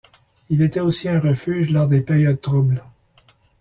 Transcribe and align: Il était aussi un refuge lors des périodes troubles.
Il 0.49 0.63
était 0.63 0.79
aussi 0.79 1.09
un 1.09 1.19
refuge 1.19 1.69
lors 1.69 1.87
des 1.87 2.01
périodes 2.01 2.41
troubles. 2.41 2.83